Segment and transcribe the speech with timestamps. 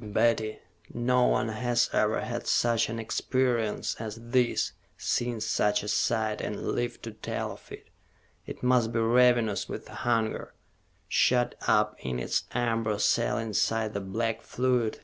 [0.00, 0.60] "Betty,
[0.94, 6.68] no one has ever had such an experience as this, seen such a sight, and
[6.68, 7.88] lived to tell of it.
[8.46, 10.54] It must be ravenous with hunger,
[11.08, 15.00] shut up in its amber cell inside the black fluid.